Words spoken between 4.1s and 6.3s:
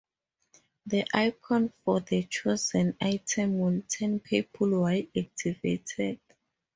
purple while activated.